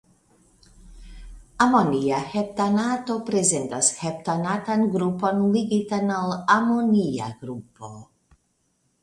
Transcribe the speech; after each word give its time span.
Amonia 1.65 2.21
heptanato 2.31 3.17
prezentas 3.27 3.91
heptanatan 4.07 4.87
grupon 4.97 5.45
ligitan 5.59 6.11
al 6.17 6.35
amonia 6.57 7.31
grupo. 7.45 7.95